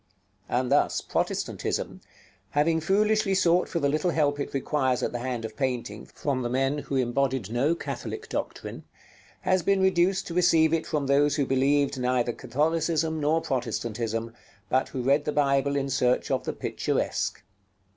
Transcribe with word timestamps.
And 0.49 0.71
thus 0.71 0.99
Protestantism, 0.99 2.01
having 2.49 2.79
foolishly 2.81 3.35
sought 3.35 3.69
for 3.69 3.79
the 3.79 3.87
little 3.87 4.09
help 4.09 4.39
it 4.39 4.51
requires 4.51 5.03
at 5.03 5.11
the 5.11 5.19
hand 5.19 5.45
of 5.45 5.55
painting 5.55 6.07
from 6.07 6.41
the 6.41 6.49
men 6.49 6.79
who 6.79 6.95
embodied 6.95 7.51
no 7.51 7.75
Catholic 7.75 8.27
doctrine, 8.27 8.83
has 9.41 9.61
been 9.61 9.79
reduced 9.79 10.25
to 10.25 10.33
receive 10.33 10.73
it 10.73 10.87
from 10.87 11.05
those 11.05 11.35
who 11.35 11.45
believed 11.45 11.99
neither 11.99 12.31
Catholicism 12.33 13.19
nor 13.19 13.41
Protestantism, 13.41 14.33
but 14.69 14.89
who 14.89 15.03
read 15.03 15.25
the 15.25 15.31
Bible 15.31 15.75
in 15.75 15.87
search 15.87 16.31
of 16.31 16.45
the 16.45 16.53
picturesque. 16.53 17.43